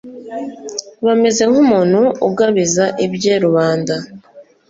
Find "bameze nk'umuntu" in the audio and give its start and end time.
1.05-2.01